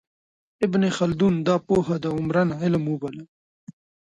[0.65, 3.25] ابن خلدون دا پوهه د عمران علم وباله.